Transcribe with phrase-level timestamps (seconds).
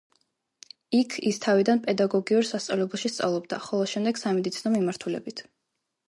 [0.99, 5.45] იქ ის თავიდან პედაგოგიურ სასწავლებელში სწავლობდა, ხოლო შემდეგ სამედიცინო მიმართულებით.